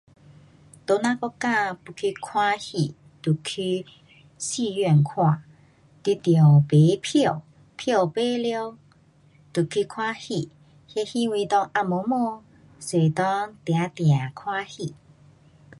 [0.87, 3.85] 在咱国家要去看戏得去
[4.35, 5.43] 戏院看，
[6.03, 7.43] 你得买票，
[7.77, 8.75] 票买了
[9.53, 10.49] 就去看戏。
[10.95, 12.43] 那戏院内暗摸摸，
[12.79, 14.95] 做内静静看戏。